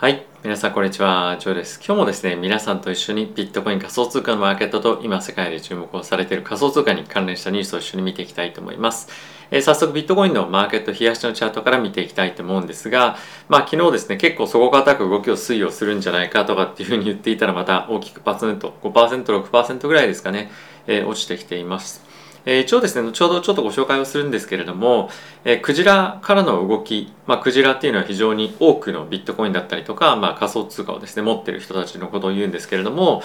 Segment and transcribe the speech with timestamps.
[0.00, 0.24] はい。
[0.44, 1.38] 皆さん、こんにちは。
[1.40, 1.80] ジョーです。
[1.84, 9.08] 今日もですね、皆さんと一緒にビットコイン仮想通貨のマーケットと今世界で注目をされている仮想通貨に関連したニュースを一緒に見ていきたいと思います。
[9.50, 13.16] えー、早速、ビットコインのマーケット冷やしのチャートから見ていきたいと思うんですが、
[13.48, 20.52] まあ昨日ですね、結構底堅く動きを推移をするんじゃないかとかっていうふうに言っていたらまた大きくパツンと5%、6%ぐらいですかね、
[20.86, 22.07] えー、落ちてきています。
[22.44, 25.10] えー、一応ですね、後ほどちょっとご紹介をするんですけれども、
[25.44, 33.22] えー、クジラからの動き、まあ、クジラっていうのは非常に多くのビットコインだったりとか、まあ、仮想通貨をですね、持ってる人たちのことを言うんですけれども、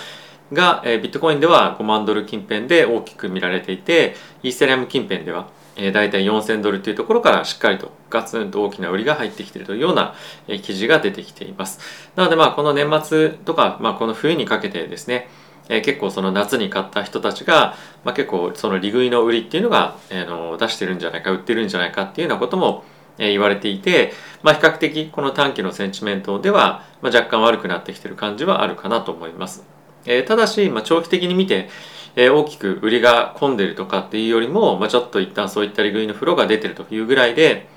[0.51, 10.13] が、えー、ビットコインでは5万ドル近辺で大きく見られていて、イーセリアム近辺では、えー、大体4000ドルというところからしっかりとガツンと大きな売りが入ってきているというような、
[10.47, 11.79] えー、記事が出てきています。
[12.15, 15.29] なのでまあこの年末とか、まあ、この冬にかけてですね、
[15.69, 22.83] えー、結構その夏に買った人たちが、まあ、結構その利食いの売りっていうのが、えー、の出してるんじゃないか売ってるんじゃないかっていうようなことも、
[23.17, 29.63] えー、言われていて、まあ、比較的この短期のセンチメントでは、まあ、若干悪くなってきてる感じはあるかなと思います。
[30.05, 31.69] えー、ただし、まあ、長期的に見て、
[32.15, 37.67] えー、大きく売りが混んでるとかっていうよりも、まあ、ちょっと一旦そういった利食いのフローが出てるというぐらいで、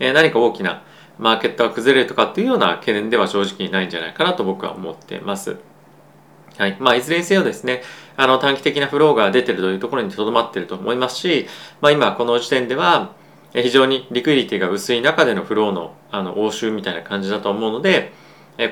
[0.00, 0.82] えー、何か大きな
[1.18, 5.56] マーケットが崩れるとかっていうような懸念では正直ないんじゃないかなと僕は思ってます。
[6.58, 6.76] はい。
[6.80, 7.82] まあ、いずれにせよですね、
[8.16, 11.46] あの、短期的なフローが出てるというところにとどまっていると思いますし、
[11.80, 13.12] まあ、今この時点では、
[13.52, 18.12] 非常にリクイリティが薄い中でのフローのあの応酬みたいな感じだと思うので、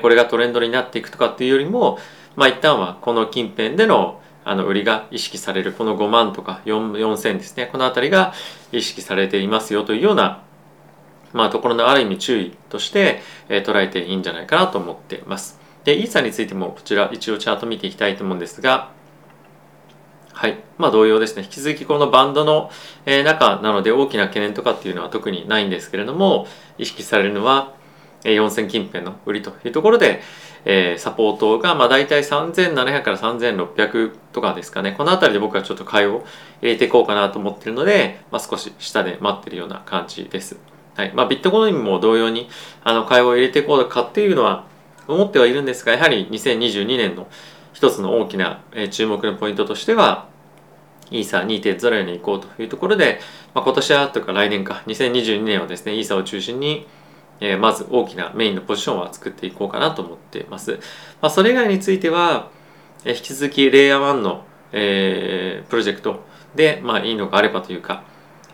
[0.01, 1.97] これがトレンドになっていくとかっていうよりも、
[2.35, 8.31] まあ、一旦はこの近辺でのあの売りが意識されるこの5万とか4000ですねこの辺りが
[8.71, 10.43] 意識されていますよというような
[11.33, 15.64] まあところのある意味注意として、え捉えていいんじゃないかなと思っています。
[15.85, 18.91] で、イーサについてもこちら一応チャート見ていきたいと思うんですが、
[20.33, 20.57] はい。
[20.77, 21.43] まあ同様ですね。
[21.43, 22.69] 引き続きこのバンドの
[23.05, 27.73] 中なので大きな懸念とかっていうのは特にないんですけれども、意識されるのは
[28.23, 30.21] 4000近辺の売りというところで、
[30.65, 34.91] えー、サポートがまあ大体3700から3600とかですかね。
[34.91, 36.25] この辺りで僕はちょっと買いを
[36.61, 40.57] 入れていこうかなと思ってるので、まあ、少し下で待ってるような感じです。
[40.95, 41.13] はい。
[41.13, 42.49] まあビットコインも同様に
[42.83, 44.65] あの買いを入れていこうかっていうのは
[45.07, 47.27] 思ってはいるんですがやはり2022年の
[47.73, 48.61] 一つの大きな
[48.91, 50.27] 注目のポイントとしては
[51.11, 53.19] イーサー2.0に行こうというところで、
[53.53, 56.87] まあ、今年はというか来年か2022年はですねイーサーを中心に
[57.39, 60.79] えまず大きなメインのポジションは作っていこうかなと思っています。
[61.21, 62.49] まあ、それ以外については、
[63.03, 66.23] え引き続きレイヤー1の、えー、プロジェクト
[66.55, 68.03] で、まあ、いいのがあればというか、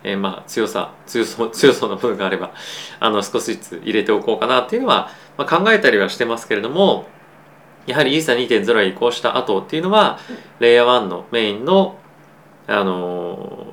[0.04, 2.54] えー、まあ強さ強そう強そうな部分があれば
[3.00, 7.06] あの少しずつ入れておこうかなっていうのは、まあ、考えたりはしてますけれども
[7.88, 10.20] やはりイーサ2.0へ移行した後っていうのは
[10.60, 11.98] レイヤー1のメインの
[12.68, 13.68] あの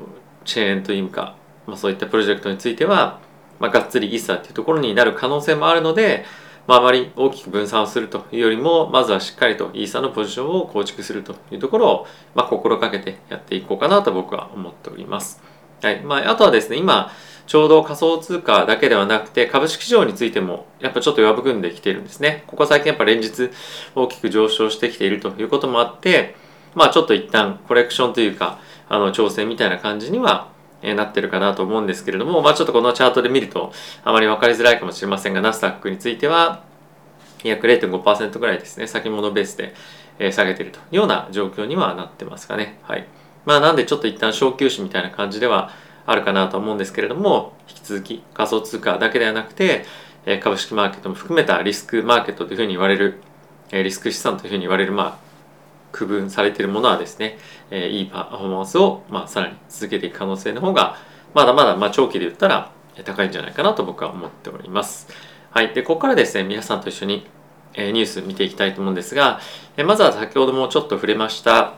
[0.44, 1.36] チェーンというか、
[1.66, 3.20] まあ、そういったプロジェクトについては、
[3.60, 6.24] まあ、がっつりイーサっていうところになる可能性もあるので、
[6.66, 15.42] まあ、あまり大きく分散をするというよりもまずはしっかりとイーサのポジションを構築するというところを、まあ、心がけてやっていこうかなと僕は思っております。
[15.82, 17.12] はいまあ、あとはですね今
[17.48, 22.44] ちょうど仮想通貨だけではなくて株式市場についてもやっぱちょっと弱含んできているんですね。
[22.46, 23.50] ここ最近やっぱ連日
[23.94, 26.36] 大きく上昇してきているということもあって
[26.74, 28.58] まあちょっと一旦コレクションというか
[28.90, 30.48] あの調整みたいな感じには
[30.82, 33.72] なってるかなと思うんですけれども、まあ、ちょっとこのチャートで見ると
[34.04, 36.64] あまり分かりづらいかもしれませんがナスダックについては
[37.44, 42.78] 約0.5%ぐらいですね先物ベースで下げているというような状況にはなってますかね。
[42.82, 43.06] はい
[43.44, 45.70] まあ、なんでちょっと一旦小休止みたいな感じでは
[46.08, 49.84] あるかなと思うんですけれども引き続き仮想通貨だけではなくて
[50.40, 53.20] 株式マーケットも含めたリスクマーケットというふうに言われる
[53.70, 55.28] リスク資産というふうに言われるまあ
[55.92, 57.38] 区分されているものはですね、
[57.70, 60.96] いいパフォーマンスを、まあ、さらに続けていく可能性の方が
[61.34, 62.72] まだまだ、まあ、長期で言ったら
[63.04, 65.08] 高いんじゃないかなと僕は思っております。
[65.50, 65.72] はい。
[65.72, 67.26] で、ここからですね、皆さんと一緒に、
[67.76, 69.40] ニュース見ていきたいと思うんですが、
[69.84, 71.74] まずは先ほどもちょっと触れました、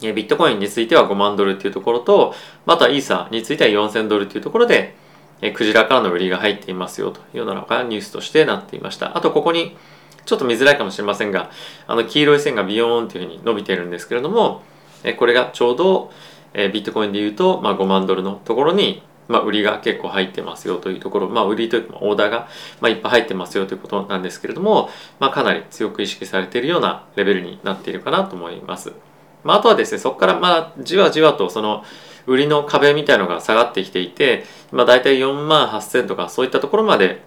[0.00, 2.34] ビットコインについては5万ドルっていうところと、
[2.66, 4.94] またイーサについては4000ドルっていうところで、
[5.42, 9.16] えクジラからの売りが入っていますよというようなのがニュースとしてなっていました。
[9.16, 9.76] あと、ここに、
[10.24, 11.50] ちょっと見づらいかもしれませんが、
[11.86, 14.62] あの黄色い線がビヨーンというふうに伸びているんですけれども、
[15.04, 16.10] えこれがちょうど、
[16.52, 22.48] えビットコインで言うと、まあ、5万ドルのところに、まあ、売りが結構入ってますよというところ、まあ、売りというか、オーダーが、
[22.80, 24.88] まあ、いっぱい入ってますよということなんですけれども、
[25.18, 28.92] まあ、かなり強く意識されているようなレベルになっているかなと思います。
[29.46, 31.84] まあ、あとはですね、そこからまあじわじわとその
[32.26, 37.22] 売りの壁みたいのが下がってきていて、まあ、大体4万8000とかそういったところまで、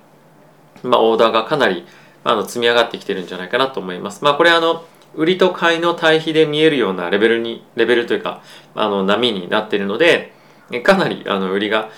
[0.84, 1.86] まあ、オーダーがかなり
[2.24, 4.24] あの積み上がってきてるんじゃないかなと思います。
[4.24, 4.86] まあこれあの
[5.16, 8.44] 売りと買いの対比で見えるようなレベルにレベルというか
[8.76, 10.34] あの波になっているので
[10.84, 11.90] かなりあの売りが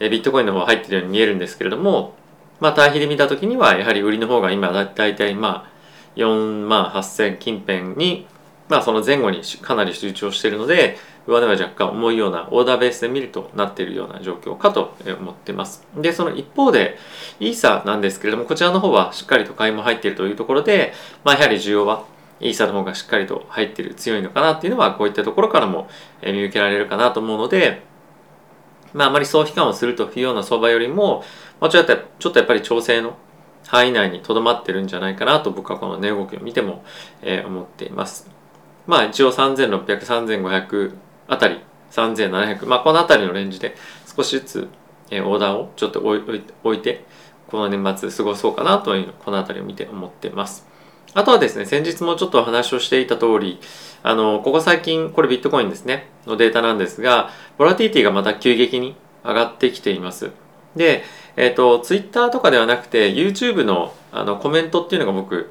[0.00, 2.14] ビットコインの方入っているように見えるんですけれども
[2.58, 5.70] まあ対比で見た時にはやはり売りの方が今だいたいまあ
[6.16, 8.26] 4万8000近辺に
[8.70, 10.96] まあその前後にかなり集中しているので
[11.26, 16.96] 上値は若干重いようなオーダーベースで見るとなっているような状況かと思っていますでその一方で
[17.40, 20.92] イーサなんですけれどもこちらの方はしっかりと買いも入っているというところで
[21.24, 22.04] まあやはり需要は
[22.38, 25.88] イーサの方がしっかりと入っている強いのかなっていうのはこういったところからも
[26.22, 27.82] 見受けられるかなと思うので
[28.94, 31.24] まああまり総悲観をするというような相場よりも
[31.60, 33.16] もちろんちょっとやっぱり調整の
[33.66, 36.84] 範囲内にとどまってるんじゃないかなと僕はこの値動きを見ても、
[37.22, 38.39] えー、思っています。
[38.86, 40.94] まあ一応3600、3500
[41.28, 41.60] あたり、
[41.90, 43.74] 3700、まあこのあたりのレンジで
[44.16, 44.68] 少しずつ、
[45.10, 47.04] えー、オーダーをちょっと置いて、
[47.48, 50.66] この年末過ごそうかなというこのあたりを見て思ってます。
[51.12, 53.58] あとはですね、先日もちょっとお話をしていた通り、
[54.02, 58.94] あの、ここ最近、これビットコインですね、のデータなんですが、ボラティティがまた急激に
[59.24, 60.30] 上がってきています。
[60.76, 61.02] で、
[61.36, 65.50] えっ、ー、と、ツイッターとかではなくて、YouTube のあのコメントっていうのが僕、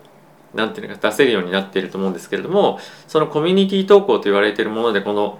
[0.53, 5.39] なんていうのか出せるようになっていると思うんですけれども、そのコミュニティ投稿と言われているもので、この、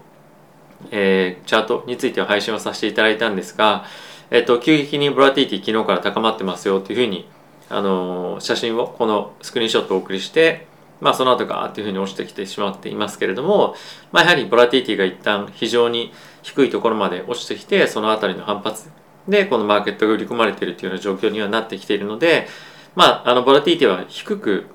[0.91, 3.85] えー、チャートについては配信をさせていただいたんですが、
[4.31, 7.27] えっ、と、急激にボラティティ昨日から高まってますよというふうに、
[7.69, 10.67] あの写真をこのスクリーンショットをお送りして、
[11.01, 13.75] まあ、その後ガーっていうふうに落ちてきてしまっていますけれども、
[14.11, 18.89] まあ、やはりボラティティが一旦非常に低いところまで落ちてきてその辺りの反発
[19.27, 22.47] でこのマーケットが売り込まれているというような状況にはなってきているので、
[22.95, 24.65] まあ、あのボラティティは低く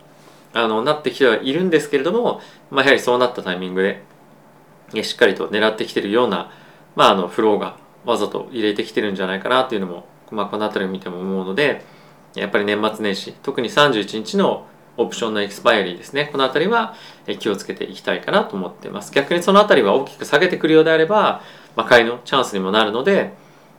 [0.54, 2.40] あのなってきてはいるんですけれども、
[2.70, 6.50] まあ、やはりそうなったタイミングでしっかりと狙ってきてるような、
[6.94, 11.84] まあ、あのフローがわざと入れてきてるんじゃないかなっていうのも、まあ、この辺りを見ても思うので
[12.34, 14.66] やっぱり年末年始特に31日の
[14.96, 16.94] オプションのエクスパイアリーですねこの辺りは
[17.40, 19.12] 気をつけていきたいかなと思っています。
[19.12, 21.42] 逆にその辺りは大きく下げてくるようであれば、
[21.74, 23.32] まあ、買いのチャンスにもなるので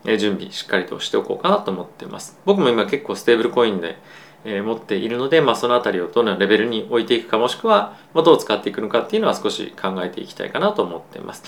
[0.04, 2.38] 準備しっかりとしておこうかなと思っています。
[2.46, 3.98] 僕も今結構ステーブルコインで
[4.46, 11.44] え持っているので、まあ、その辺りをどのレベルに置いていくかもしくは、まどう使っていくのかっていうのは少し考えていきたいかなと思っています。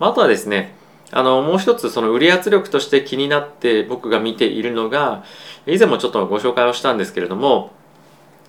[0.00, 0.74] まあ、あとはですね
[1.10, 5.24] あのもう一つその売り圧力として気になって僕が見ているのが
[5.66, 7.72] 以前もちょっとご紹介をしたんですけれども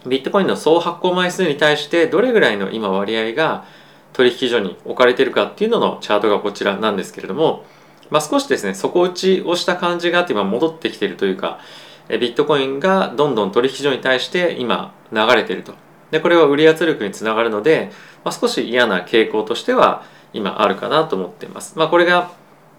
[0.06, 3.66] ビットコインの総発行枚数に対してどれぐらいの今割合が
[4.13, 7.66] 取引所に置かれてるかっていうののチャートがこちらなんですけれども、
[8.10, 11.60] まあ、少しですね底打ちをした感じがあって今戻ってきているというか
[12.17, 15.73] ビットコインがどんどん取引所に対して今流れていると。
[16.11, 17.91] でこれは売り圧力につながるので、
[18.23, 20.03] まあ、少し嫌な傾向としては
[20.33, 22.31] 今あるかなと思っています、まあ、これが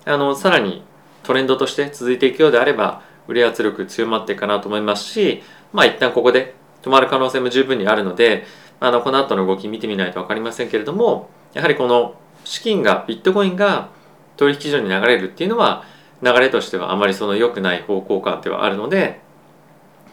[0.05, 0.83] あのさらに
[1.23, 5.43] トレンドとして続いていくようであれば売り圧力強まっていくかなと思いますし
[5.73, 8.45] まあ一旦ここで止まる可能性も十分にあるので
[8.81, 13.91] あのこの後の動き見てみないと分かりませんけれどもやはりこの資金がビットコインが
[14.37, 15.85] 取引所に流れるっていうのは
[16.23, 19.21] 流れとしてはあまりその良くない方向感ではあるので、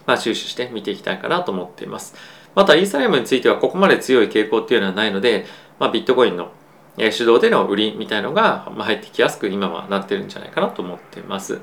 [0.05, 2.15] まあ、注視して見ていきたいかなと思っています。
[2.55, 5.45] またイーサリアムについてはここまで強い傾向っていうのはないので、
[5.79, 6.51] まあ、ビットコインの
[6.97, 11.59] 手動での売りみたいのが入ってきやすく今はなってるんじゃないかなと思っています。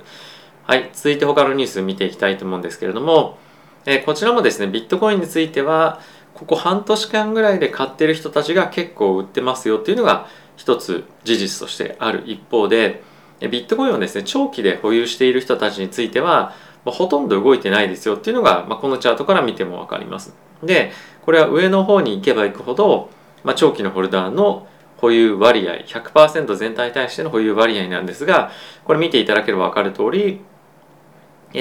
[0.67, 3.39] はい、続いて他のニュース見ていきたいと思うんですけれども、
[3.87, 6.01] えこちらもですね、ビットコインについては、
[6.35, 10.27] ここ半年間ぐらいで買ってる人たちが結構売ってますよっていうのが
[10.57, 13.03] 一つ事実としてある一方で、
[13.41, 16.55] ビットコインをですね長期で保有している人たちについては、
[16.85, 20.35] まあ、ほとんど動いてないですよっていうのが、まあ、このチャートから見ても分かります。
[20.63, 20.93] で
[21.23, 23.11] これは上の方に行けば行くほど、
[23.43, 24.67] まあ、長期のホルダーの
[24.99, 28.51] 保有割合100%全体に対しての保有割合なんですが
[28.85, 30.41] これ見ていただければ分かる通り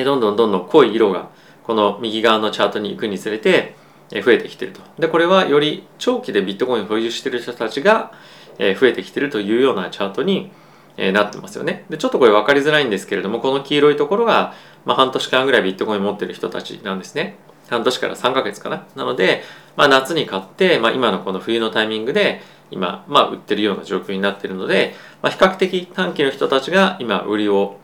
[0.04, 1.30] どんどんどんどん濃い色が
[1.64, 3.76] この右側のチャートに行くにつれて
[4.24, 4.82] 増えてきていると。
[5.00, 8.12] でこれはより長期でビットコインを保有している人たちが
[8.58, 10.52] 増えてきているというようなチャートに
[10.98, 11.86] えー、なってますよね。
[11.90, 14.54] で、ちょっとこれ分かりづらいんですけれども、この黄色いところが、
[14.86, 17.38] まあ、半年間ぐらいビットコイン持ってる人たちなんですね。
[17.70, 18.86] 半年から3ヶ月かな。
[18.96, 19.44] なので、
[19.76, 27.78] まあ、夏に買って、まあ、今のこの冬のタイミングで、今、まあ、売ってるような状況になってるので、まあ、比較的短期の人たちが今、売りを、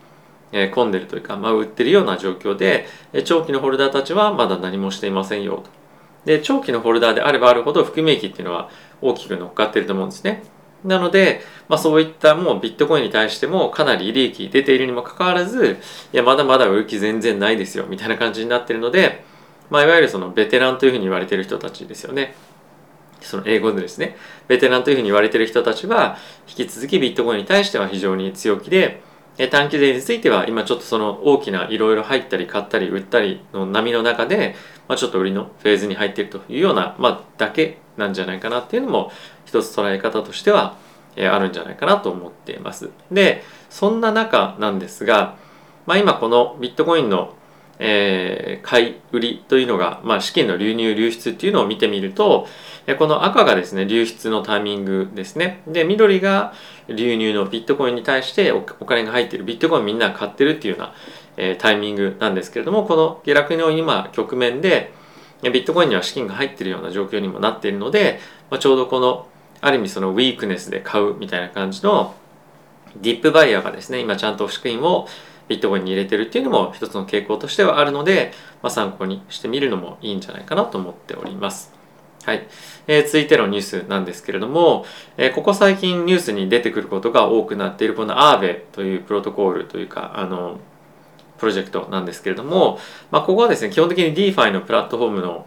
[0.52, 2.86] えー、込んでるというか、まあ、売ってるような状況で、
[3.24, 5.70] 長期のホルダーたちはまだ何もしていませんよと。
[6.24, 8.68] で、長期のホルダーであればあるほど含み益っていうのは
[9.00, 10.42] 大きく乗っかってると思うんですね。
[10.84, 15.78] なので、まあ、そういったもうビットコインに対してもかなり利益出ているにもかかわらず
[16.12, 19.24] いやまだまだ売る気全然ないですよみたいな感じになってるので、
[19.68, 22.34] まあ、いわゆるそのベテランというふうに言われてる人たちですよね。
[23.20, 24.16] その英語でですね
[24.48, 26.16] ベテランというふうに言われてる人たちは
[26.48, 29.02] 引き続きビットコインに対しては非常に強気で
[29.48, 34.54] 短期税については今ちょっとその大きないろいろ入ったり買ったり売ったりの波の中で、
[34.88, 39.12] まあ、ちょっと売りのフェーズに入っているというような、まあ、だけなんじゃないかなっていうのも
[39.44, 40.76] 一つ捉え方としては
[41.16, 42.90] えあるんじゃないかなと思っています。
[43.10, 45.36] で、そんな中なんですが、
[45.86, 47.34] まあ、今このビットコインの
[47.82, 52.46] えー、買い売りというのが、まあ、資金の流入流出っていうのを見てみると
[52.98, 56.52] この赤がですね流出のタイミングですねで緑が
[56.88, 60.94] 流入のビットコインに対してお金が入ってるビットコインみんな買ってるっていうような、
[61.38, 64.92] えー、タイミングなんですけれどもこの下落の今局面で
[65.42, 68.20] ビットコインには資金が入ってるような状況にもなっているので、
[68.50, 69.26] まあ、ちょうどこの
[69.60, 72.14] ある意味そのウィークネスで買うみたいな感じの
[72.96, 75.06] ディップバイヤーがですね今ちゃんと資金を
[75.48, 78.32] ビットコインに入れてるっていうのも一つの傾向としてはあるので、
[78.62, 81.72] まあ、参考にしてみるのもいいんじゃないかなと思っております。
[82.24, 82.46] はい、
[82.86, 84.84] えー、続いてのニュースなんですけれども、
[85.16, 90.58] えー、ここ最近ニュースに出てくることが多くなっているこのアーベというプロトコールというかあの
[91.40, 92.78] プロジェクトなんですけれども、
[93.10, 95.46] まあ、ここはですね基本的に DeFi のプラットフォームの、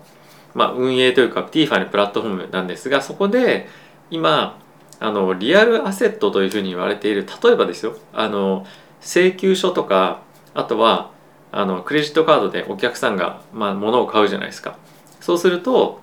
[0.54, 3.68] まあ、運営というか DeFi のプラットフォームなんですがそこで
[4.10, 4.60] 今
[5.00, 8.66] あのリアルアセットというふうに言われている例えばですよあの
[9.02, 10.22] 請求書とか
[10.54, 11.12] あとは
[11.52, 14.78] あのクレジットカードでお客さんが、まあ、物を買うじゃないですか。
[15.20, 16.02] そうすると、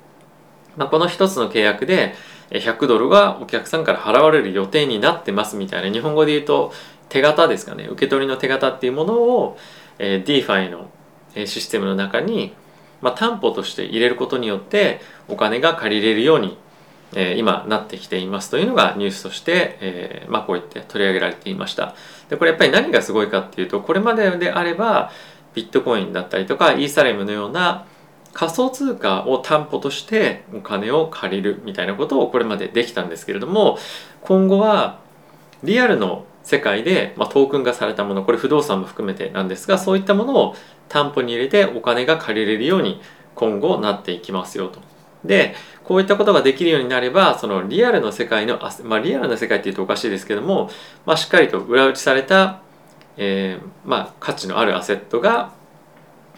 [0.76, 2.14] まあ、この一つの契約で
[2.50, 6.72] 100ドルがお客さんから払われる予定になってますみたいな日本語で言うと
[7.08, 9.58] 手形ですかね受け取りの手形っていうものを、
[10.00, 10.90] えー、DeFi の
[11.46, 12.54] システムの中に、
[13.00, 16.58] まあ、担保として入れることによってお金が借りれるように
[17.12, 21.94] えー、今なってきていますというのがニュースとして、えー、まあ、こうやって取り上げられていました。
[22.28, 25.10] でこれやっぱり何がすごいかっていうとこれまでであれば
[25.54, 27.86] ビットコインだったりとかイーサレムのような
[28.32, 33.78] 仮想通貨を担保としてお金を借りるみたいなことをこれまでできたんですけれども
[34.20, 35.00] 今後は
[35.64, 40.56] リアルの世界で、まあ、トークン化されたものこれ不動産も含めてなんですがそういったものを
[40.88, 43.00] 担保に入れてお金が借りれるように
[43.34, 44.80] 今後なっていきますよと。
[45.24, 45.54] で
[45.84, 50.70] こういったことができるようになればそのリアルの世界のまあ、リアルな世界っていうとおかしいですけども、
[51.04, 52.62] まあ、しっかりと裏打ちされた、
[53.16, 55.52] えー、まあ、価値のあるアセットが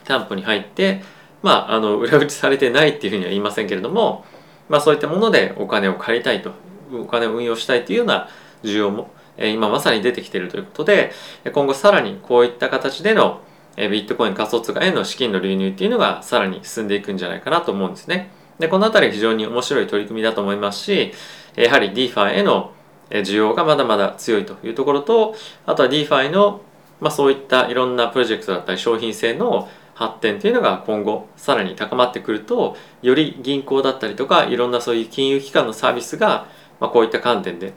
[0.05, 1.03] 担保に入って、
[1.43, 4.25] まあ、あの裏打ちされてないっていうふうには言いませんけれども、
[4.69, 6.53] ま、そういったものでお金を借りたいと
[6.93, 8.29] お金を運用したいというような
[8.63, 11.13] 需要も今まさに出てきているということで
[11.53, 13.41] 今後さらにこういった形での
[13.77, 18.31] ビットコイン仮想通貨への資金の流入っていうのがさらに進んでいくんじゃないかなと思うんですね。
[18.59, 21.13] でこの辺り非常に面白い取り組みだと思いますし
[21.57, 22.73] やはり DeFi への
[23.11, 25.35] 需要がまだまだ強いというところと
[25.67, 26.61] あとは DeFi の、
[27.01, 36.47] まあ、そういったいろんなプロジェクトだったり商品性の発展というのが今後さらに高まってくるとより銀行だったりとかいろんなそういう金融機関のサービスが、
[36.81, 37.73] まあ、こういった観点で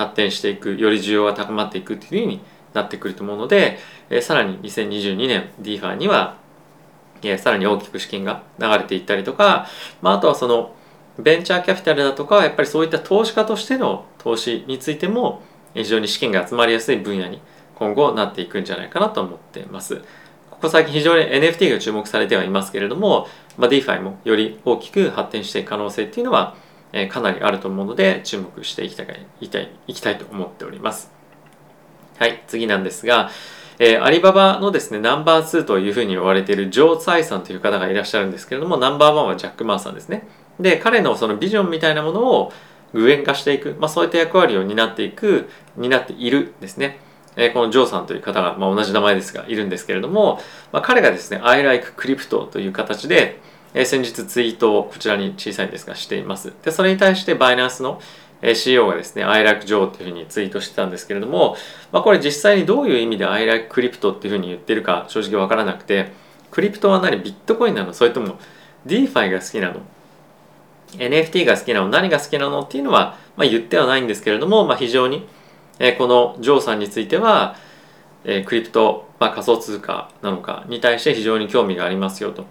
[0.00, 2.40] 発展していくより需要が高まっていくというふうに
[2.74, 3.78] なってくると思うので、
[4.10, 6.36] えさらに2022年 DeFi には
[7.22, 9.66] えさらに大きく資金が流れていったりとか、
[10.00, 10.74] まあ、あとはその
[11.18, 15.42] ベンチャーキャピタルだとかやっぱりそういった投資家としての投資についても
[15.74, 17.40] 非常に資金が集まりやすい分野に
[17.74, 20.02] 今後なっていくんじゃないかなと思っています。
[20.50, 23.26] ここ最近非常に NFT が注目されてはいますけれども、
[23.56, 26.54] まあ、DeFi もより大きく発展していく可能性っていうのは、
[26.92, 31.10] えかなりあると思うので注目していきたいいきたいいきたいと思っております。
[32.18, 33.30] はい、次なんですが、
[33.78, 40.28] えー、アリババのですね、ナンバー2というふうに言われているジョー・ツァイさんという方がいらっしゃるんですけれども、ナンバーワンはジャック・マーさんですね。
[40.60, 42.52] で、彼のそのビジョンみたいなものを
[42.92, 46.98] 具現化していく、まあ、そういった役割を担っていく、担っているですね。
[47.36, 50.40] えー、このジョーさんという方が、まあ、同じ名前ですがいるんですけれども、
[50.72, 53.40] まあ、彼がですね、I like crypto という形で、
[53.74, 56.52] え、先日ツイートをこちらに小さいんですがしています。
[56.64, 58.00] で、それに対してバイナンスの
[58.42, 61.56] CEO がですね、I like Joe っていうふうにツイートしてたんですけれども、
[61.92, 66.10] まあ、これ実際にどういう意味で I like Crypto っていうふうに言ってるか正直わからなくて、
[66.50, 67.22] クリプトは何？
[67.22, 67.92] ビットコインなの？
[67.92, 68.38] それとも
[68.86, 69.80] DeFi が好きなの
[70.92, 71.88] ?NFT が好きなの？
[71.88, 72.62] 何が好きなの？
[72.62, 75.28] っていうのは、まあ、言ってはないんですけれども、まあ、非常に、
[75.78, 77.56] え、このジョーさんについては、
[78.24, 82.44] えー、クリプト、まあ、仮想通貨なのかに対して非常に興味がありますよと。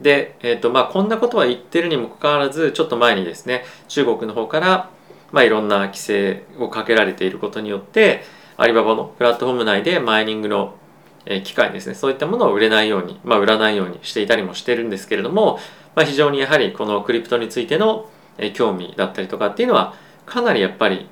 [0.00, 4.90] で、えーとまあ、こんなことは言ってるにもかかわらずちょっと前にですね中国の方から
[5.32, 8.22] まあ、いろんな規制をかけられていることによって
[8.56, 10.74] アリババのプラットフォーム内でマイニングの
[11.44, 15.58] 機械ですねそういったものを売れないように、まあ、売らないようにしていたりもしてるんですけれども、
[15.94, 18.08] まあ、非常にやはりこのクリプトについての
[18.54, 21.08] 興味だったりとかっていうのはかなりやっぱり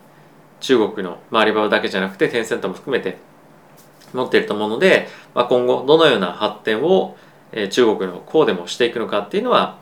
[0.61, 3.19] 中国の、まあ、アリババだけじゃなくてテンセントも含めて
[4.13, 7.17] 持っていると思うので、まあ、今後どのような発展を
[7.71, 9.79] 中国のこうでもしていくのかっていうのは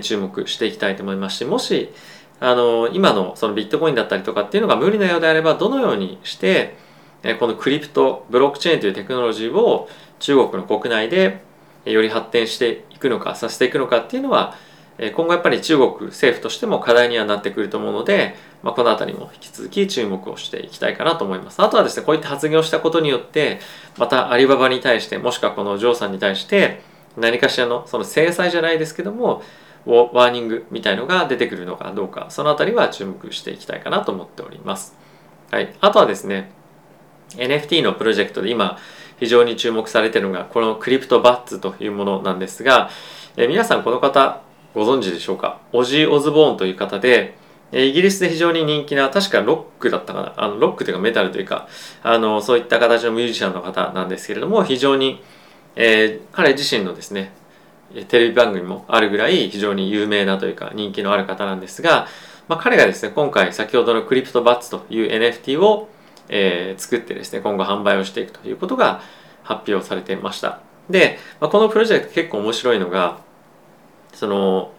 [0.00, 1.92] 注目していきたいと思いますしもし
[2.40, 6.76] あの今のそのビットコインだったりとかっていうのが無理なようであればどのようにして
[7.38, 9.88] このクリプトブロックチェーンというテクノロジーを
[10.20, 11.42] 中国の国内で
[11.84, 14.54] より発展していくのかさせていくのかっていうのは
[15.14, 21.62] 今後やっぱり中国政府としても課題にはなってくると思うので、まあ、この辺りも引き続き注目をしていきたいかなと思います。
[21.62, 23.60] あとはですね、こういった発言をしたことによって、
[23.96, 26.82] またアリババに対して、もしくはこのジョーさんに対して、
[27.16, 29.42] 何かしらのその制裁じゃないですけども
[29.86, 34.94] ワーニングみたいのが出てくるのかどうかそのあたりは注目していきたいかなと思っております。
[35.50, 36.50] はい、あとはですね
[37.30, 38.78] NFT のプロジェクトで今
[39.18, 42.90] 非常に注目されているのがこのクリプトバッツというものなんですが、
[43.36, 44.42] え皆さんこの方
[44.74, 45.60] ご存知でしょうか？
[45.72, 47.36] オジー・オズボーンという方で
[47.72, 50.34] イギリスで非常に人気な確かロックだったかな？
[50.36, 51.68] あのロックというかメタルというか
[52.02, 55.22] あのそういった形のミュージシャンの方なんですけれども非常に、
[55.76, 57.32] えー、彼自身のですね
[58.08, 62.06] テレビ番組もあるぐらい非常に有名なというか人気のある方なんですが、
[62.48, 65.88] まあ、彼がですね今回先ほどのクリプトバッツという NFT を、
[66.28, 69.00] えー、作ってですね今後販売をしていくということが
[69.42, 70.60] 発表されていました。
[70.88, 73.18] で、まあ、このプロジェクト結構面白いのが
[74.12, 74.72] その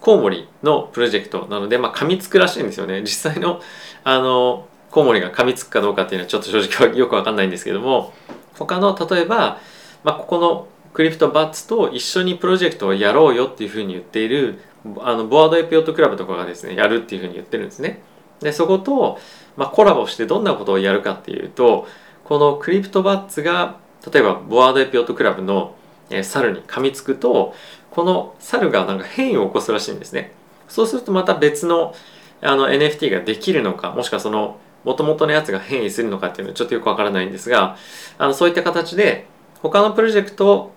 [0.00, 3.02] コウモリのプロジェクトなので、まあ、噛みつくらしいんですよね。
[3.02, 3.60] 実際の
[4.04, 8.12] あのコウモリが噛みつくかどうかっていうのはちょっと正直はよくわかんないんですけども
[8.58, 9.58] 他の例えば、
[10.04, 14.60] まあ、ここのクリプトバッツと一緒にプロジェクトをやろうよっていうふうに言っている
[14.98, 18.02] あのボワードエピオットクラブとかがですねやるっていうふうに言ってるんですね。
[18.40, 19.18] でそこと、
[19.56, 21.86] まあ、コラボしてどんなことをやるかっていうと
[22.24, 23.76] このクリプトバッツが
[24.10, 25.74] 例えばボワードエピオットクラブの
[26.22, 27.54] 猿に噛みつくと
[27.90, 30.32] この猿がなんか変異を起こすらしいんですね。
[30.68, 31.94] そうするとまた別の
[32.40, 37.76] あの NFT ができるのかもしくはその元々のやつが変異するのかっていうのはちょっとよくわからないんですが
[38.16, 39.26] あのそういった形で
[39.62, 40.72] 他のプロジェクト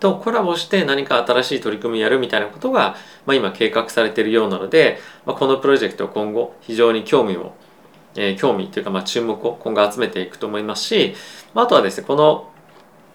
[0.00, 2.96] とコラボして何か新しい取り組みやるみたいなことが、
[3.26, 7.54] まあ、今計画されているようなので、まあ、このプロジェクト今後非常に興味を、
[8.14, 11.14] えー、興味というかまあ注目を今後集めていくと思いますし、
[11.54, 12.50] まあ、あとはですねこの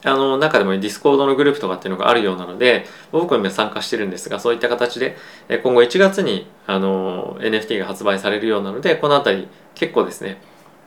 [0.01, 5.17] あの中でも Discord のグループとかっていうのがあるようなので僕も今参加してるんですがそういった形で
[5.61, 10.41] 今後1月にあの NFT が発売されるようなのでこの辺り結構ですね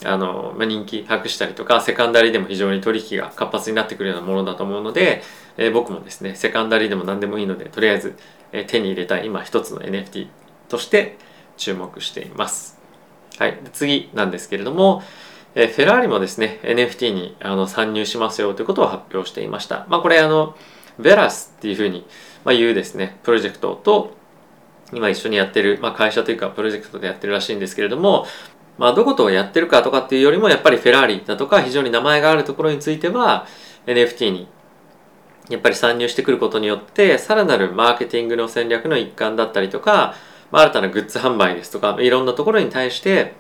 [0.05, 5.23] あの、まあ、人気博したりとかセカンダリーでも非常に取引が活発になってくるようなものだと思うので、
[5.57, 8.17] えー、僕もですねセカンダリーでも何でもいいのでとりあえず、
[8.53, 10.29] えー、手に入れたい今一つの NFT
[10.69, 11.17] として
[11.57, 12.79] 注目しています。
[13.39, 15.03] はい、次なんですけれども、
[15.55, 19.87] えー、フェラーリもですね NFT にあの参入しますよということを発表していました。
[19.89, 20.57] まあ、これあの
[20.99, 22.07] ベラスっていうふうに、
[22.45, 24.17] まあ、言うですねプロジェクトと
[24.93, 28.27] 今一緒にやってる、まあ、会社というかプロジェクトでやってるらしいんですけれども、
[28.79, 33.47] まあ、どことやってるかとかっていうよりもやっぱりフェラーリだとか非常に名前があるところについては
[33.87, 34.49] NFT に
[35.49, 40.15] やっぱり参入してくることによってさらなるマーケティングの戦略の一環だったりとか、
[40.51, 43.35] まあ、新たなグッズ販売ですとかいろんなところに対して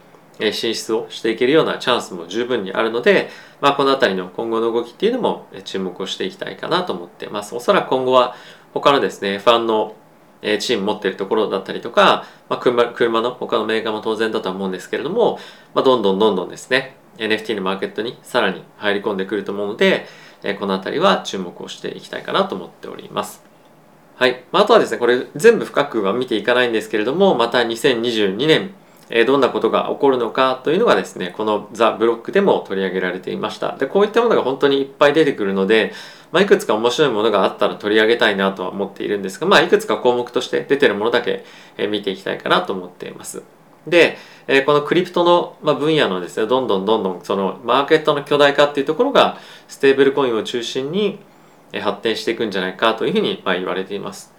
[0.52, 3.28] 進出をしていけるようなチャンスも十分にあるので、
[3.60, 7.54] まあ、この辺りの今後の動きっていうのも注目をしていきたいかなと思ってます。
[7.54, 8.34] おそらく今後は
[8.72, 9.94] 他のですね、F1 の
[10.42, 15.38] えチーム持ってるところだったりとか、まあ、車車の他のメーカーも当然だとは思うんですけれども、
[15.74, 20.06] まあ、どんどんどんどんですね NFT のマーケットにさらに入り込んでくると思うので、
[20.42, 23.44] えこの辺りは注目をしていきたいかなと思っております。
[24.16, 24.44] はい。
[24.52, 28.72] まあ、とはですね、これ全部深くは見ていかないんですけれども、また2022年、
[29.26, 33.76] どんなことが起こるのかというのがですね、このザ・ブロックでも取り上げられていました。
[33.76, 35.92] で、こういったものが本当にいっぱい出てくるので、
[36.30, 41.44] まあ、いくつか面白いものがあったら取り上げたいなとは思っているんですが、まあ、いくつか項目として出てるものだけ
[41.90, 43.42] 見ていきたいかなと思っています。
[43.86, 44.16] で、
[44.64, 49.38] このクリプトの、分野のですねどんどんどんどんそのマーケットの巨大化っていうところが
[49.68, 51.18] ステーブルコインを中心に
[51.80, 54.32] 発展していくんじゃないかというふうに言われています。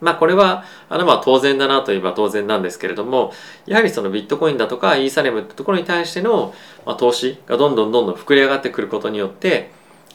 [0.00, 3.32] まあこれはあのまあ当然だなといえば当然なんですけれども
[3.66, 6.54] やはりそのビットコインだとかイーサレムってところに対しての、
[6.86, 9.70] まあ投資がどんどんどんどん膨れ上がってくることによって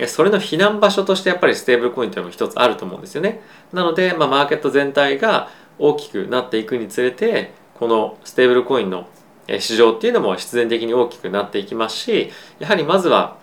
[0.08, 3.42] それの避難場所としてやっぱりステーブルコインというのも一つあると思うんですよね。
[3.72, 9.08] なので、まあ、マーケット全体が大きくなっていくにつれてこのステーブルコインの
[9.48, 13.38] 市場っていうのも必然的に大きくなっていきますしやはりまずは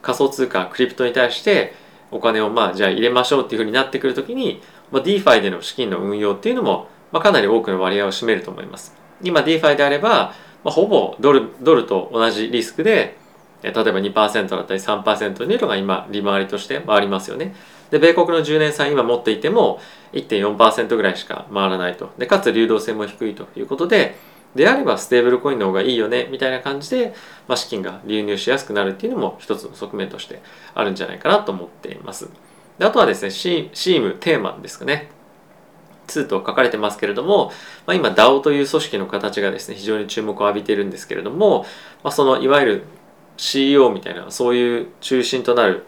[0.00, 1.74] 仮想通貨クリプトに対して
[2.10, 8.94] お金をまあじゃあ入れましょうっていうふうになってくるときに、まあ、DeFi での資金の運用っていうのも、まあ、かなり多くの割合を占めると思います。
[9.22, 13.16] 今 DeFi であれば、まあ、ほぼドルドルと同じリスクで
[13.62, 17.54] 例えば2%だったり3%というのが今利回りとして回りますよね。
[17.90, 19.80] で米国の10年債今持っていても
[20.12, 24.16] 1.4%ぐらいしか回らないとでかつ流動性も低いということで
[24.54, 27.14] であればステーブルコインの方がいいよねみたいな感じで、
[27.48, 30.42] まあ、資金が流入しやすくなるっていうのも一つの側面として
[30.74, 32.28] あるんじゃないかなと思っています
[32.78, 35.10] であとはですねシームテーマですかね。
[36.06, 37.50] 2と書かれてますけれども、
[37.86, 41.64] まあ、今 DAO という組織の形がですね非常に注目を浴びているんですけれども、
[42.02, 42.82] まあ、そのいわゆる
[43.36, 45.84] CEO みたいなそういう中心となる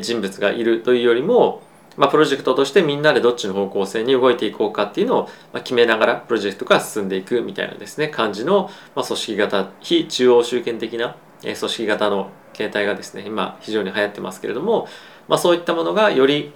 [0.00, 1.62] 人物がいるというよりも、
[1.96, 14.88] まあ、プロジェクトとしてみんなでどっちの方向性に動いていこうかっていうのを決めながらプロジェクトが進んでいくみたいなですね感じの、組織型非中央集権的な組織型の形態がですね今非常に流行ってますけれども、
[15.28, 16.52] まあ、そういったものがより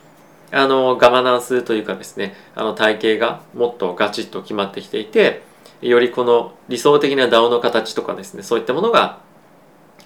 [0.50, 5.42] あのガバナンスというかですねあの体系がもっとガチッと決まってきていて
[5.80, 9.20] よりこの理想的な DAO の形とかですねそういったものが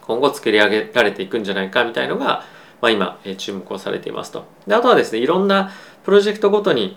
[0.02, 2.44] 今後作り上げられていくんじゃないかみたいのが、
[2.81, 4.44] まあ、今、え注目をされていますと。
[4.66, 5.72] であとはですねいろんな
[6.05, 6.96] プロジェクトごとに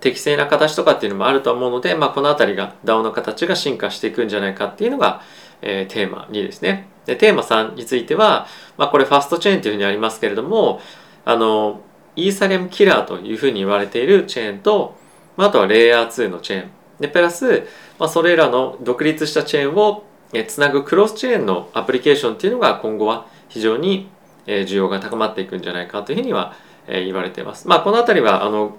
[0.00, 5.22] 適正な形とかっていうのもあると思うので、まあ、この辺りが DAO の形が進化していくんじゃないかっていうのが、
[5.62, 10.80] えー、テーマ2ですねでテーマ3については、まあ、これファストチェーンというふうにありますけれども
[11.24, 11.80] あの
[12.16, 14.96] イーサリアムキラーというふうに言われているチェーンと、
[15.36, 17.66] まあ、あとはレイヤー2のチェーンでプラス、
[17.98, 20.04] まあ、それらの独立したチェーンを
[20.48, 24.08] つなぐクロスチェーンのアプリケーションっていうのが今後は非常に
[24.46, 26.54] 需要が高まっていくんじゃないかというふうには
[26.88, 27.68] 言われています。
[27.68, 28.76] まあ、この辺りはあの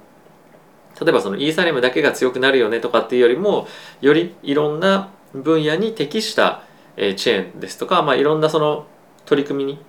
[0.99, 3.67] 例えばそのイーサリアムだけが強くなるよねとかっていうよりも
[4.01, 6.63] よりいろんな分野に適した
[6.97, 8.85] チェーンですとか、まあ、いろんなその
[9.25, 9.79] 取り組みに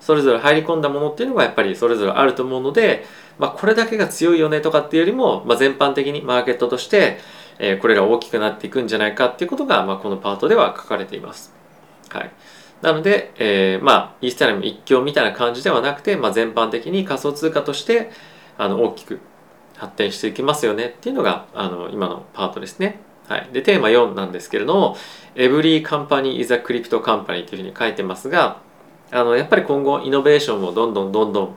[0.00, 3.04] それぞれ入り込んだものっていうのがやっぱりそれぞれあると思うので、
[3.38, 7.18] まあ、これだけが強いよねとかっていうよりも、まあ、全般的にマーケットとして、
[7.58, 11.54] え、これが大きくなっていくんじゃないかっていうことが、まあ、このパートでは書かれています。
[12.10, 12.30] はい、
[12.82, 18.10] なので、えー、まあイースタリアム一強みたいな感じではなくて、まあ、全般的に仮想通貨として
[18.58, 19.20] あの大きく
[19.76, 23.00] 発展していきますよねっていうのがあの今のパートですね。
[23.28, 24.96] はい、でテーマ4なんですけれども
[25.34, 28.58] 「Every company is a crypto company」というふうに書いてますが
[29.10, 31.54] あのやっぱり今後イノベーションをどんどんどんどん、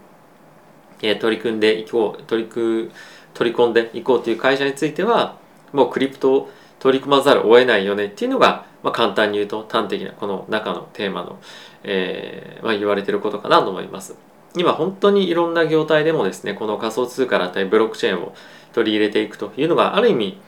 [1.02, 2.92] えー、取り組んでいこう取り組
[3.34, 5.36] 取り込んでいこうという会社については
[5.74, 6.50] もうクリプトを
[6.80, 11.38] 取り組まざるを得ないよねっていうのが、まあ、簡単に言うと端的なこの中のテーマの、
[11.84, 14.16] えーまあ、言われてることかなと思います。
[14.56, 18.34] 今本当にいろんな業態でもですねこの仮想通貨だったりブロックチェーンを
[18.74, 20.40] 取り入れていくというのがある意味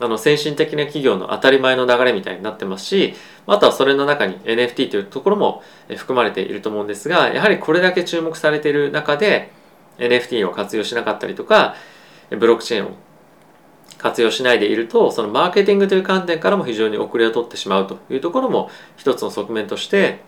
[0.00, 3.14] あの先進的な企業の当たり前の流れみたいになってますし
[3.46, 5.62] あとはそれの中に NFT というところも
[5.96, 9.50] 含まれていると思うんですがやはりこれだけ注目されている中で
[9.98, 11.74] NFT を活用しなかったりとか
[12.30, 12.90] ブロックチェーンを
[13.98, 20.20] 活用しないでいるとそのマーケティングという観点からも非常に遅れを取ってしまうというところも一つの側面として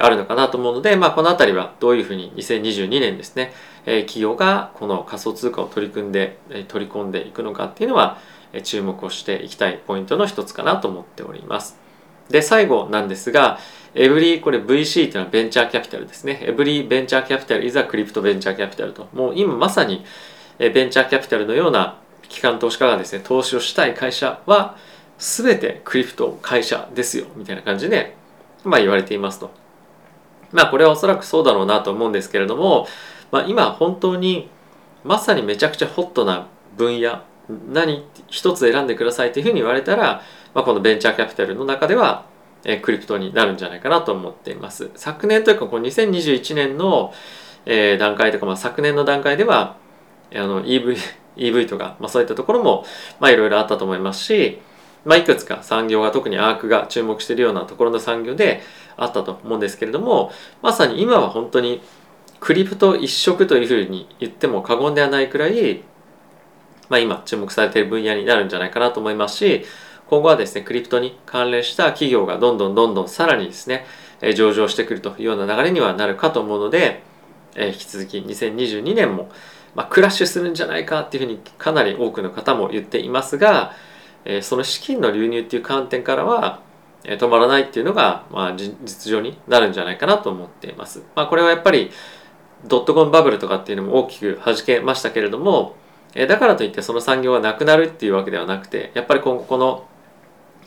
[0.00, 3.52] あるのかなと思うので、まあ、この辺りはどういうふうに2022年ですね
[3.84, 8.18] 企業がこの仮想通貨を取り組んで取り込んでいくのかっていうのは
[8.62, 11.78] 注目をしていきたいポイントの一つかなと思っております。
[12.28, 13.58] で、最後なんですが、
[13.94, 16.40] エブリこれ VC というのはベンチャーキャピタルですね。
[16.42, 19.08] エブリベンチャーキャピタル is a クリプトベンチャーキャピタルと。
[19.14, 20.04] もう今まさに
[20.58, 24.76] ベンチャーキャピタルのような機関投資家がですね、投資をしたい会社は
[25.18, 28.14] 全てクリプト会社ですよ、みたいな感じで、
[28.64, 29.50] まあ言われていますと。
[30.52, 32.86] まあこれはおそらくそうだろうなと思うんですけれども、
[33.30, 34.50] まあ今本当に
[35.04, 37.22] まさにめちゃくちゃホットな分野
[37.70, 40.22] 何一つ選んでくださいというふうに言われたら、
[40.54, 42.26] まあ、このベンチャーキャピタルの中では、
[42.64, 44.90] え、クリプトになるんじゃないかなと思っています。
[44.96, 47.12] 昨年というかこの2021年の、
[47.66, 49.76] えー、段階とか、まあ、昨年の段階では
[50.34, 50.96] あの EV,
[51.36, 52.84] EV とか、まあ、そういったところも
[53.22, 54.60] いろいろあったと思いますし、
[55.04, 58.60] まあ、いくつか産業が特にアークが注目しているようなところの産業で
[58.96, 61.80] あったと思うんですけれどもまさに今は本当に
[62.40, 65.82] クリプト一色というふうに言っても過言ではないくらい
[66.88, 69.64] まあ、今注目されている分野になるんじゃないかなと思いますし
[70.06, 73.84] 今後はですねクリプトに関連した企業がどんどんどんどんさらにですね
[74.36, 77.02] 上場してくるというような流れにはなるかと思うので
[77.56, 79.30] 引き続き2022年も、
[79.74, 83.72] まあ、クラッシュするんじゃないかっていうふうにかなり多くの方も言っていますが
[84.42, 86.60] その資金の流入っていう観点からは
[87.04, 91.02] 止まらないっていうのが、まあ、実情になるんじゃないかなと思っています。
[91.14, 91.90] まあ、これはやっぱり
[92.66, 95.76] ドットコムバブルとかっていうのも大きく弾けましたけれども
[96.14, 99.86] えだからといってその産業がなくなるっていうわけではなくてやっぱり今後この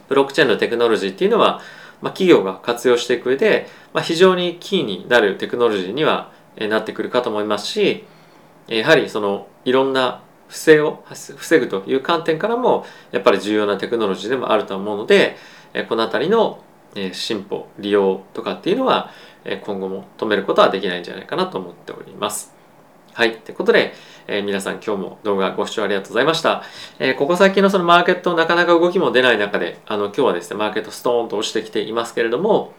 [0.07, 1.61] ブロックチェーンのテクノロジーっていうのは、
[2.01, 8.03] まあ、企業が活用していく上で、まあ、非常にキーになるテクノロジーにはえなってくるかと思いますし
[8.67, 15.37] やはりそのいろんな不正を防ぐという観点からもやっぱり重要なテクノロジーでもあると思うので
[15.87, 16.61] この辺りの
[17.13, 19.11] 進歩利用とかっていうのは
[19.63, 22.53] 今後も止めることはできないんじゃないかなと思っております。
[23.13, 23.37] はい。
[23.37, 23.93] ということで、
[24.31, 26.63] えー、皆さん今日も動画ご視聴ありがとうございました。
[26.99, 32.73] えー、ここ最近のそのマーケットなかなか動きも出ない中で、あの今日はですね、マーケットストーンと落ちてきていますけれども、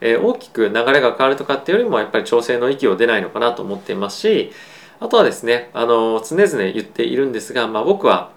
[0.00, 4.50] えー、大きく流れが変わるとかっていうよりもやっぱり調整の息を出ないのかなと思っていますし、
[4.98, 8.32] あとはですね、あの常々言っているんですが、まあ、僕は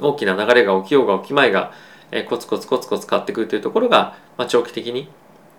[0.00, 1.72] 大きな流れが起きようが起きまいが、
[2.10, 5.08] えー、コツコツコツコツ買ってくるというところが、まあ、長期的に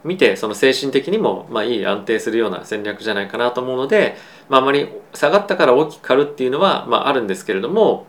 [0.06, 4.16] 見てその精神的にもまあいい安定するような戦略じゃないかなと思うので、
[4.48, 8.06] まあ、あまり下がったから大きく買うっていうのはまああるんですけれども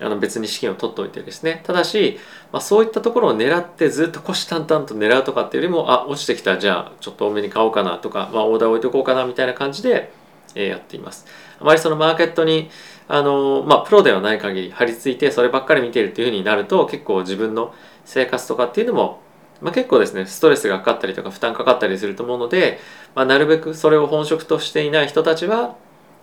[0.00, 2.18] あの別に資金を取っておいてですねただし、
[2.52, 10.12] まあ、そういったところを狙ってずっと虎視眈々と狙うとかっていうよりもあ落ちてきたじゃあちょっと多めに買おうかなとか、まあ、オーダー置いとこうかなみたいな感じで
[10.54, 11.26] やっています。
[11.60, 12.70] あまりそのマーケットに
[13.08, 19.20] あのまあプロではない限り張り付いてそればっかり見ているというふうになると結構自分の生活とかっていうのも
[19.60, 22.78] まあ、結構ですねストレスがかかったりとか負担かかったりすると思うので、
[23.14, 25.76] まあ、なるべくそれを本職としていない人たちは、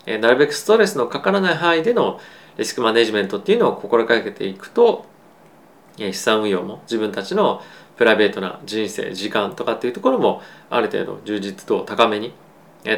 [0.05, 2.19] えー、なるべくストレスのかからない範囲での
[2.57, 5.05] リスクマネジメントっていうのを心がけていくと、
[5.97, 7.61] えー、資産運用も自分たちの
[7.97, 12.33] プライベートな人生時間とかっていうところもある程度充実度を高めに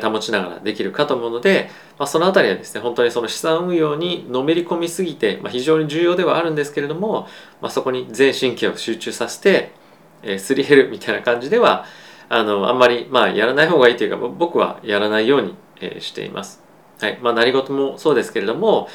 [0.02, 1.70] 保ちながらできるかと思うので、
[2.00, 7.28] まあ、その辺りはですね本当にその資産運用にのめり込みすぎて、まあ、非常に重要ではあるんですけれども、
[7.62, 9.74] まあ、そこに全神経を集中させて
[10.26, 11.86] えー、すり減るみたいな感じでは
[12.28, 16.62] あのあんまりまあやらない方がいいというか僕はやらないように、えー、しています。
[17.00, 18.88] はいまあ、何事もそうですけれども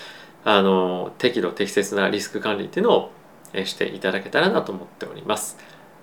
[0.44, 3.12] あの適度適切なリスク管理っていうのを、
[3.52, 5.58] えー、していただけたらなと思っております。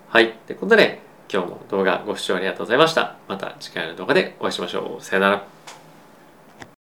[0.09, 0.33] はい。
[0.47, 3.17] ということで今日も動画ご視聴ありがとうございました。
[3.27, 5.03] また次回の動画でお会いしましょう。
[5.03, 5.56] さよなら。